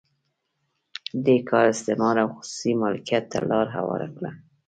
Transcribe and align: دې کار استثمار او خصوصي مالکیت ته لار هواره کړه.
دې 1.25 1.35
کار 1.49 1.65
استثمار 1.73 2.15
او 2.23 2.29
خصوصي 2.35 2.71
مالکیت 2.81 3.23
ته 3.31 3.37
لار 3.49 3.67
هواره 3.77 4.07
کړه. 4.15 4.31